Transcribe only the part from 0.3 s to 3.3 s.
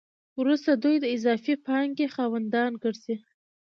وروسته دوی د اضافي پانګې خاوندان ګرځي